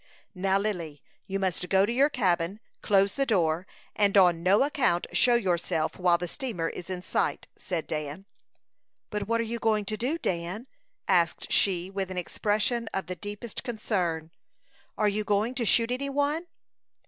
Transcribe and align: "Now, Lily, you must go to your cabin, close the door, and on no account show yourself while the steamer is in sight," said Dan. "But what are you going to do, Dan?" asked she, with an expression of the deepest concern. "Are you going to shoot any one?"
"Now, 0.33 0.57
Lily, 0.57 1.03
you 1.27 1.39
must 1.39 1.69
go 1.69 1.85
to 1.85 1.91
your 1.93 2.09
cabin, 2.09 2.59
close 2.81 3.13
the 3.13 3.25
door, 3.27 3.67
and 3.95 4.17
on 4.17 4.41
no 4.41 4.63
account 4.63 5.05
show 5.13 5.35
yourself 5.35 5.99
while 5.99 6.17
the 6.17 6.27
steamer 6.27 6.69
is 6.69 6.89
in 6.89 7.03
sight," 7.03 7.47
said 7.55 7.85
Dan. 7.85 8.25
"But 9.11 9.27
what 9.27 9.39
are 9.39 9.43
you 9.43 9.59
going 9.59 9.85
to 9.85 9.97
do, 9.97 10.17
Dan?" 10.17 10.65
asked 11.07 11.51
she, 11.53 11.91
with 11.91 12.09
an 12.09 12.17
expression 12.17 12.89
of 12.95 13.05
the 13.05 13.15
deepest 13.15 13.63
concern. 13.63 14.31
"Are 14.97 15.07
you 15.07 15.23
going 15.23 15.53
to 15.53 15.67
shoot 15.67 15.91
any 15.91 16.09
one?" 16.09 16.47